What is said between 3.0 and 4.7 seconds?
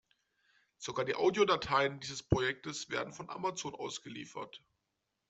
von Amazon ausgeliefert.